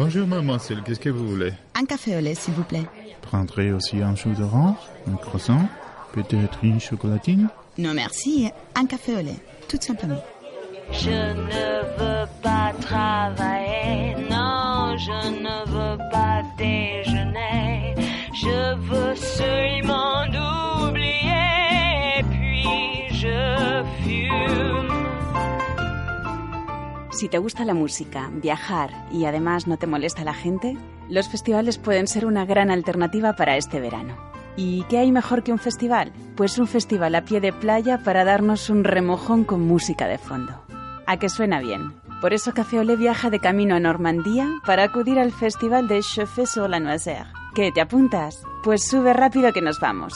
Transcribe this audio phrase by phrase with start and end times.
[0.00, 1.52] Bonjour mademoiselle, qu'est-ce que vous voulez?
[1.74, 2.84] Un café au lait, s'il vous plaît.
[3.20, 4.76] Prendrez aussi un jus d'orange,
[5.08, 5.68] un croissant,
[6.12, 7.48] peut-être une chocolatine
[7.78, 8.48] Non, merci.
[8.76, 10.22] Un café au lait, tout simplement.
[10.92, 17.96] Je ne veux pas travailler, non, je ne veux pas déjeuner.
[18.40, 20.26] Je veux seulement
[20.86, 24.77] oublier, puis je fume.
[27.18, 30.76] Si te gusta la música, viajar y además no te molesta la gente,
[31.08, 34.16] los festivales pueden ser una gran alternativa para este verano.
[34.56, 36.12] ¿Y qué hay mejor que un festival?
[36.36, 40.62] Pues un festival a pie de playa para darnos un remojón con música de fondo.
[41.08, 41.92] ¿A que suena bien?
[42.20, 46.46] Por eso Café Olé viaja de camino a Normandía para acudir al festival de Chauffé
[46.46, 47.32] sur la.
[47.52, 48.44] ¿Qué, te apuntas?
[48.62, 50.14] Pues sube rápido que nos vamos.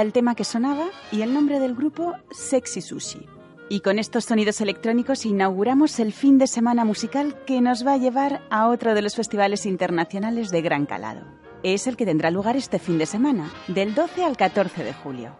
[0.02, 3.28] el tema que sonaba y el nombre del grupo Sexy Sushi.
[3.70, 7.98] Y con estos sonidos electrónicos inauguramos el fin de semana musical que nos va a
[7.98, 11.26] llevar a otro de los festivales internacionales de gran calado.
[11.64, 15.38] Es el que tendrá lugar este fin de semana, del 12 al 14 de julio.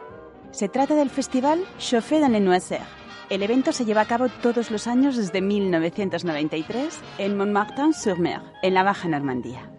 [0.52, 2.86] Se trata del festival Chauffé dans le Noiseur.
[3.30, 8.84] El evento se lleva a cabo todos los años desde 1993 en Montmartin-sur-Mer, en la
[8.84, 9.71] Baja Normandía.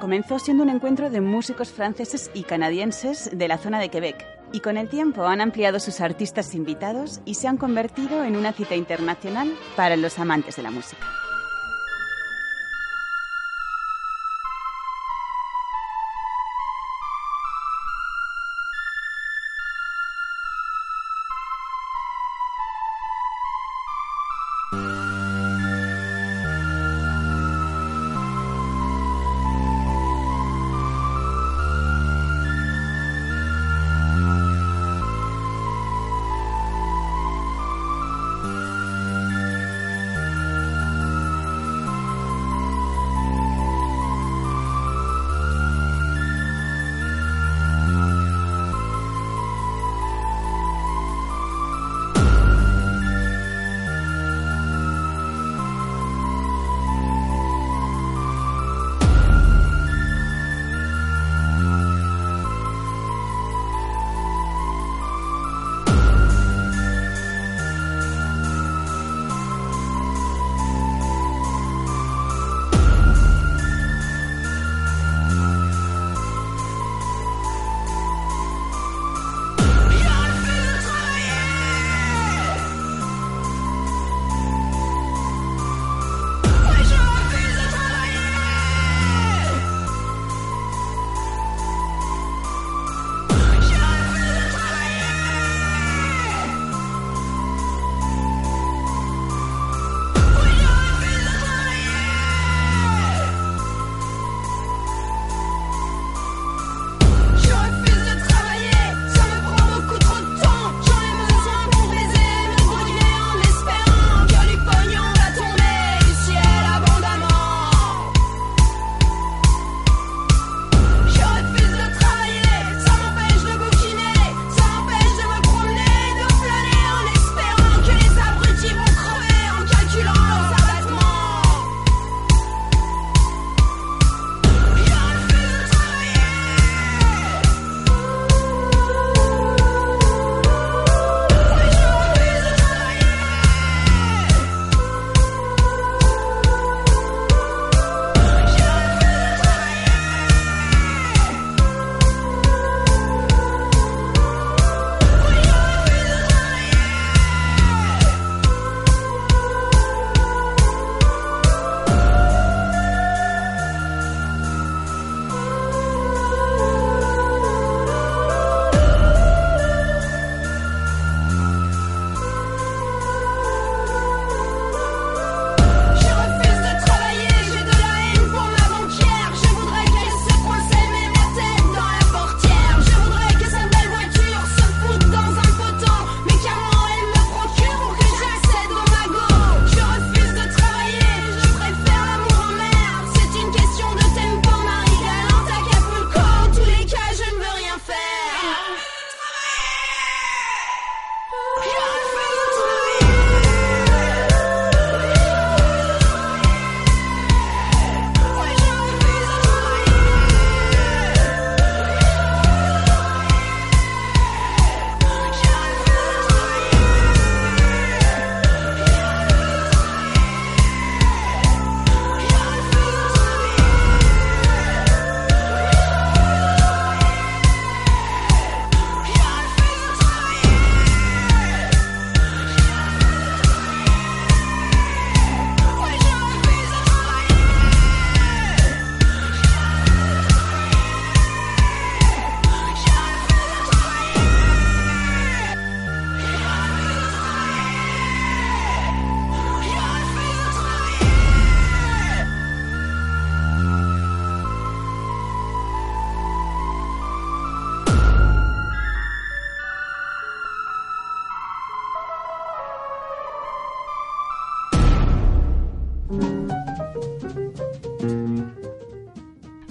[0.00, 4.60] Comenzó siendo un encuentro de músicos franceses y canadienses de la zona de Quebec, y
[4.60, 8.76] con el tiempo han ampliado sus artistas invitados y se han convertido en una cita
[8.76, 11.17] internacional para los amantes de la música.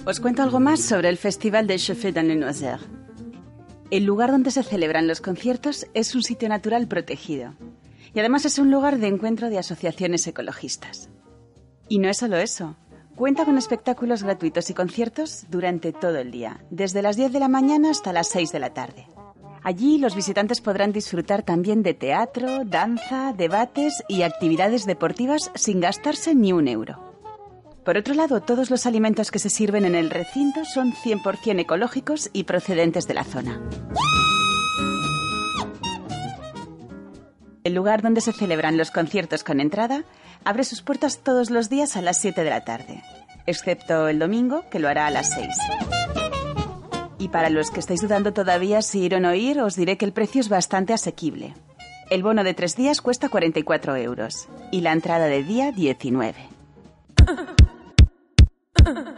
[0.08, 2.80] Os cuento algo más sobre el Festival de Chauffé dans le Noiseur.
[3.90, 7.52] El lugar donde se celebran los conciertos es un sitio natural protegido
[8.14, 11.10] y además es un lugar de encuentro de asociaciones ecologistas.
[11.90, 12.74] Y no es solo eso.
[13.16, 17.48] Cuenta con espectáculos gratuitos y conciertos durante todo el día, desde las 10 de la
[17.48, 19.06] mañana hasta las 6 de la tarde.
[19.62, 26.34] Allí los visitantes podrán disfrutar también de teatro, danza, debates y actividades deportivas sin gastarse
[26.34, 27.07] ni un euro.
[27.88, 32.28] Por otro lado, todos los alimentos que se sirven en el recinto son 100% ecológicos
[32.34, 33.62] y procedentes de la zona.
[37.64, 40.04] El lugar donde se celebran los conciertos con entrada
[40.44, 43.02] abre sus puertas todos los días a las 7 de la tarde,
[43.46, 45.48] excepto el domingo, que lo hará a las 6.
[47.18, 50.04] Y para los que estáis dudando todavía si ir o no ir, os diré que
[50.04, 51.54] el precio es bastante asequible.
[52.10, 56.58] El bono de tres días cuesta 44 euros y la entrada de día 19.
[58.88, 59.14] Uh-huh.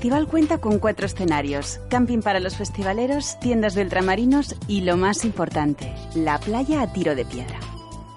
[0.00, 5.26] Festival cuenta con cuatro escenarios, camping para los festivaleros, tiendas de ultramarinos y lo más
[5.26, 7.60] importante, la playa a tiro de piedra.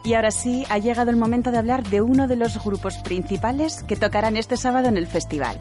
[0.05, 3.83] Y ahora sí, ha llegado el momento de hablar de uno de los grupos principales
[3.83, 5.59] que tocarán este sábado en el festival.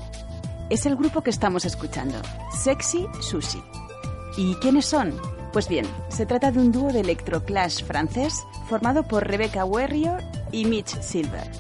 [0.71, 2.23] Es el grupo que estamos escuchando,
[2.57, 3.61] Sexy Sushi.
[4.37, 5.21] ¿Y quiénes son?
[5.53, 10.67] Pues bien, se trata de un dúo de electroclash francés formado por Rebecca Warrior y
[10.67, 11.51] Mitch Silver.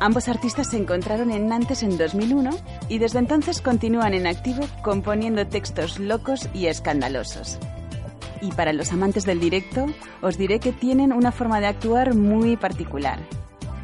[0.00, 2.50] Ambos artistas se encontraron en Nantes en 2001
[2.88, 7.58] y desde entonces continúan en activo componiendo textos locos y escandalosos.
[8.40, 9.84] Y para los amantes del directo,
[10.22, 13.18] os diré que tienen una forma de actuar muy particular.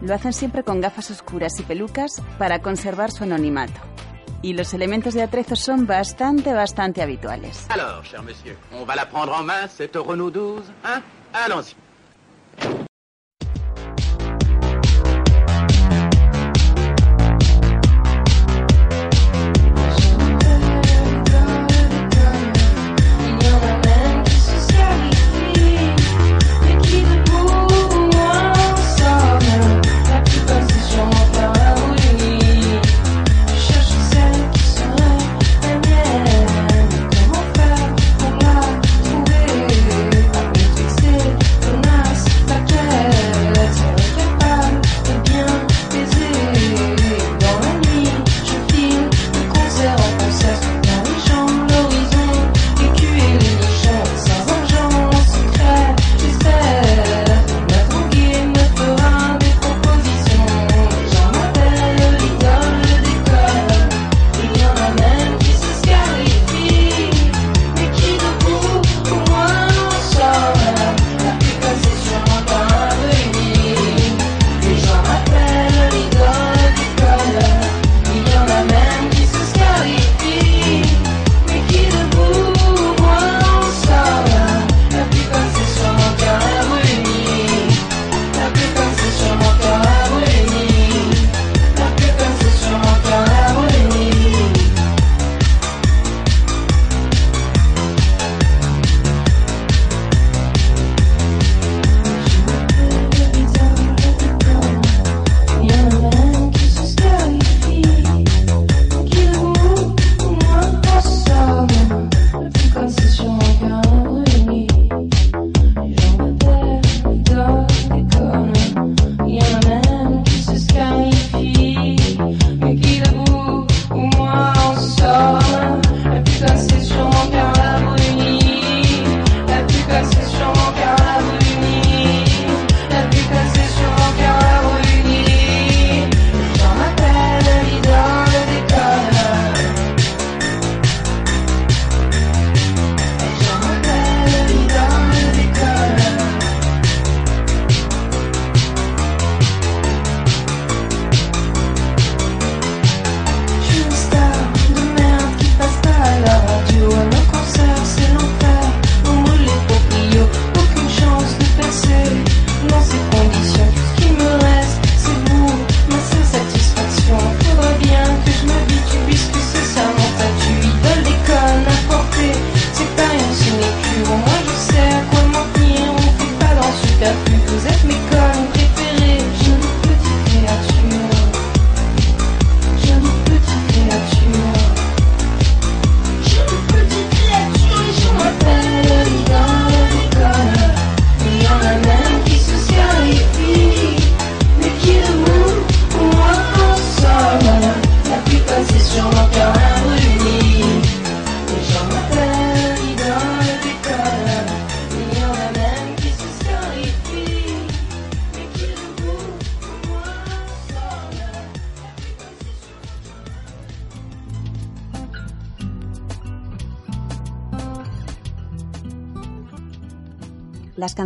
[0.00, 3.78] Lo hacen siempre con gafas oscuras y pelucas para conservar su anonimato.
[4.40, 7.66] Y los elementos de atrezo son bastante, bastante habituales.
[7.68, 11.02] Alors, cher monsieur, on va la prendre en main, cette Renault 12, hein
[11.34, 11.76] Allons-y.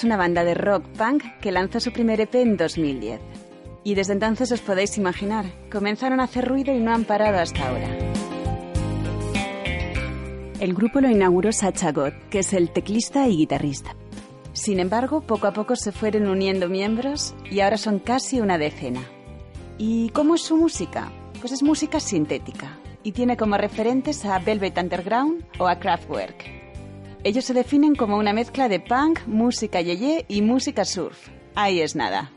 [0.05, 3.21] Es una banda de rock punk que lanzó su primer EP en 2010.
[3.85, 7.67] Y desde entonces os podéis imaginar, comenzaron a hacer ruido y no han parado hasta
[7.67, 7.88] ahora.
[10.61, 13.97] El grupo lo inauguró Sacha God, que es el teclista y guitarrista.
[14.53, 19.01] Sin embargo, poco a poco se fueron uniendo miembros y ahora son casi una decena.
[19.79, 21.12] ¿Y cómo es su música?
[21.40, 26.63] Pues es música sintética y tiene como referentes a Velvet Underground o a Kraftwerk.
[27.25, 31.31] Ellos se definen como una mezcla de punk, música yeye y música surf.
[31.55, 32.34] Ahí es nada.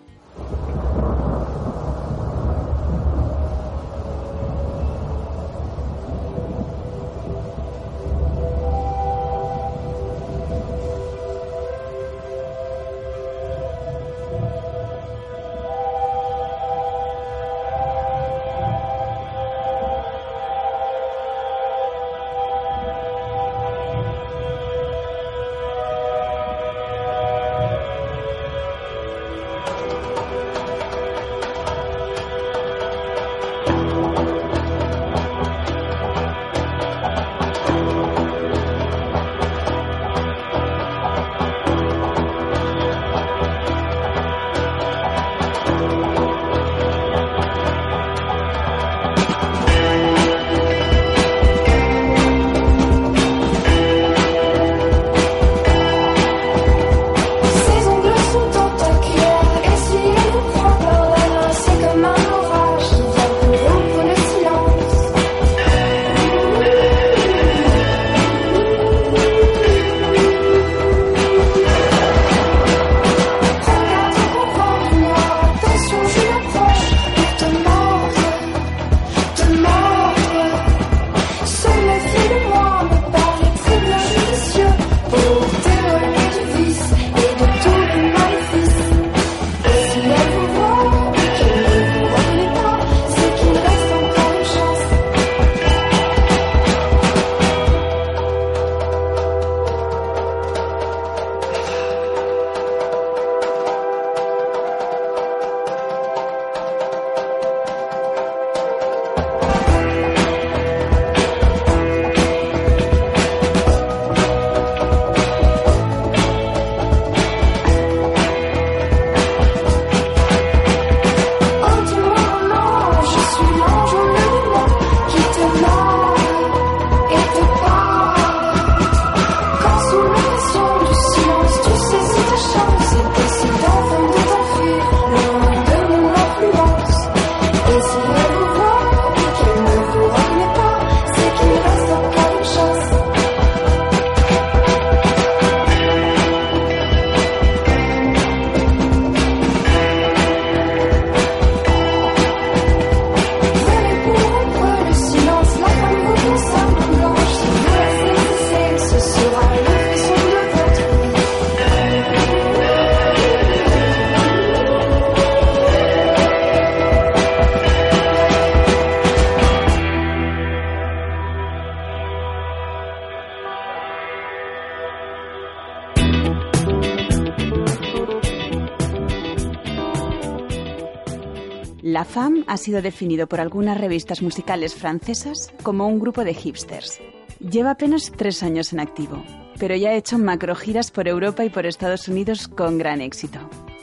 [181.81, 186.99] La Fam ha sido definido por algunas revistas musicales francesas como un grupo de hipsters.
[187.39, 189.23] Lleva apenas tres años en activo,
[189.59, 193.37] pero ya ha hecho macrogiras por Europa y por Estados Unidos con gran éxito.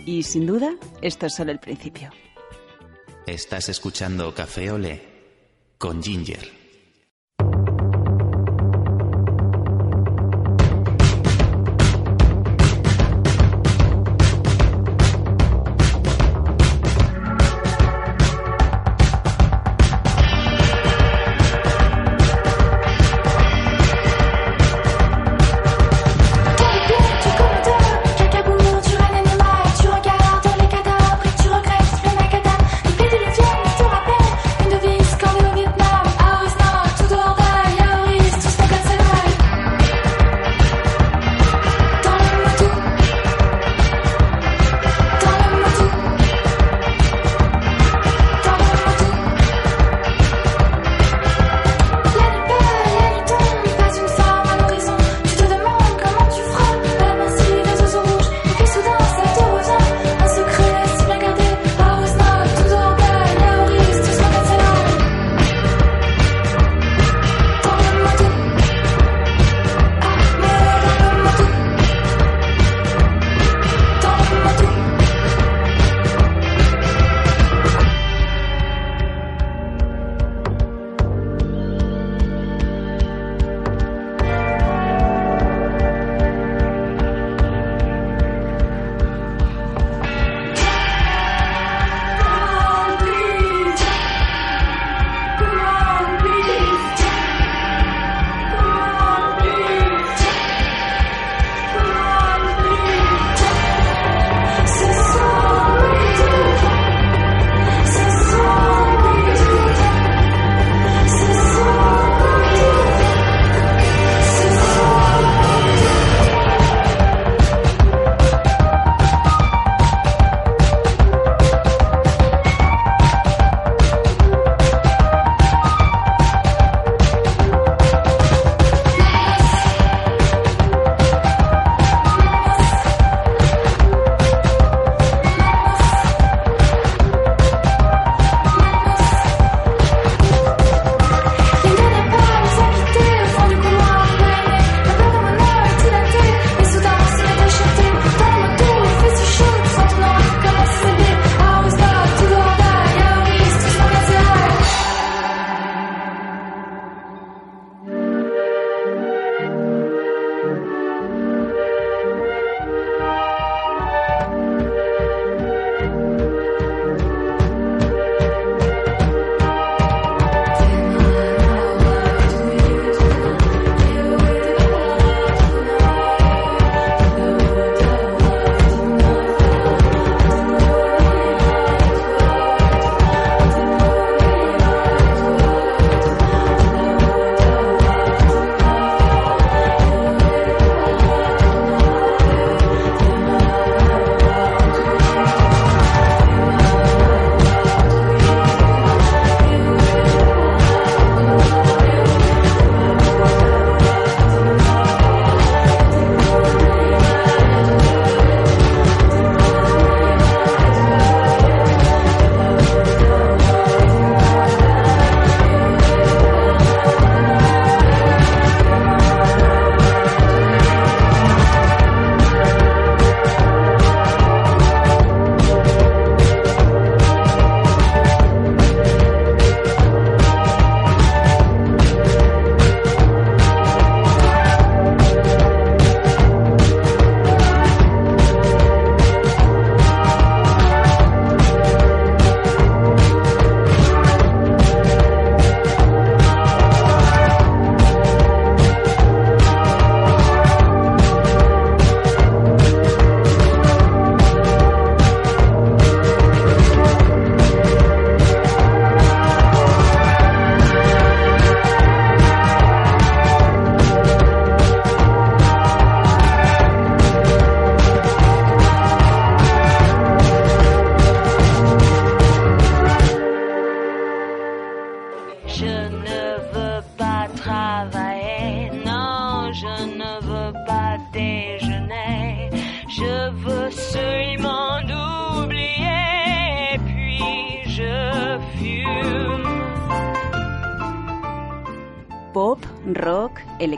[0.05, 2.11] Y sin duda, esto es solo el principio.
[3.27, 5.03] Estás escuchando Café Olé
[5.79, 6.64] con Ginger.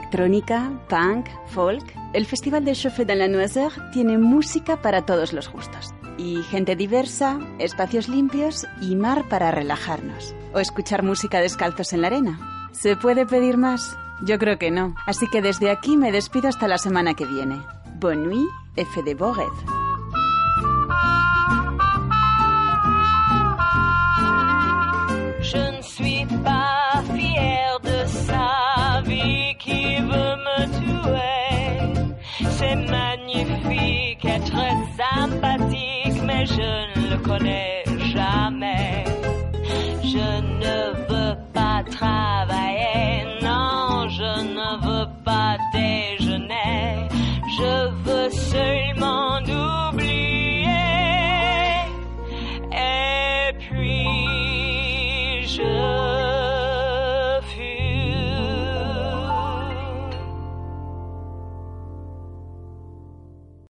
[0.07, 1.83] Electrónica, punk, folk.
[2.13, 5.93] El Festival de Chauffe dans la Noiseur tiene música para todos los gustos.
[6.17, 10.33] Y gente diversa, espacios limpios y mar para relajarnos.
[10.53, 12.69] O escuchar música descalzos en la arena.
[12.71, 13.97] ¿Se puede pedir más?
[14.23, 14.95] Yo creo que no.
[15.05, 17.61] Así que desde aquí me despido hasta la semana que viene.
[17.99, 19.15] Bonne nuit, F de
[26.33, 26.76] fière